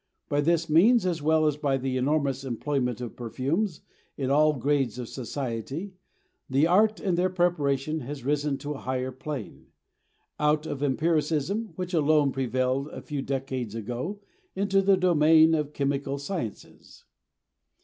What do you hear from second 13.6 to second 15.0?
ago, into the